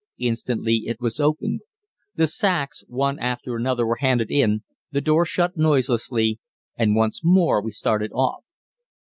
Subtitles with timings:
[0.17, 1.61] Instantly it was opened;
[2.15, 6.39] the sacks, one after another, were handed in, the door shut noiselessly,
[6.75, 8.43] and once more we started off.